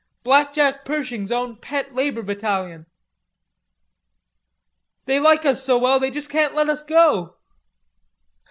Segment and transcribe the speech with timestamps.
[0.23, 2.87] Blackjack Pershing's own pet labor battalion."
[5.05, 7.35] "They like us so well they just can't let us go."